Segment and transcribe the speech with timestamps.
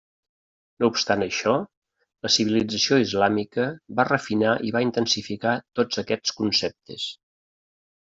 [0.83, 1.53] No obstant això,
[2.27, 3.69] la civilització islàmica
[4.01, 7.11] va refinar i va intensificar tots aquests conceptes.